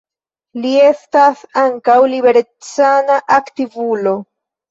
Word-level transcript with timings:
Li 0.61 0.69
estas 0.85 1.43
ankaŭ 1.63 1.97
liberecana 2.15 3.21
aktivulo. 3.39 4.17